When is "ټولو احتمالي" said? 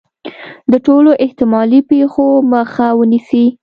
0.85-1.79